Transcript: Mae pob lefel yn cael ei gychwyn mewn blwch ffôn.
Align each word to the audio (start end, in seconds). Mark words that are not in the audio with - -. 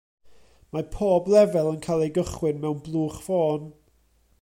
Mae 0.75 0.85
pob 0.95 1.29
lefel 1.35 1.71
yn 1.73 1.79
cael 1.89 2.03
ei 2.07 2.11
gychwyn 2.17 2.61
mewn 2.65 2.81
blwch 2.89 3.23
ffôn. 3.29 3.71